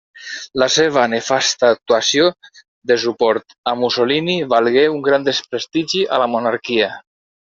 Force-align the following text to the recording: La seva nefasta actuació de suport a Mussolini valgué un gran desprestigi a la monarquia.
La 0.61 0.67
seva 0.75 1.01
nefasta 1.13 1.67
actuació 1.73 2.23
de 2.91 2.97
suport 3.03 3.55
a 3.73 3.73
Mussolini 3.81 4.39
valgué 4.55 4.87
un 4.95 5.05
gran 5.09 5.29
desprestigi 5.29 6.03
a 6.17 6.19
la 6.23 6.29
monarquia. 6.37 6.89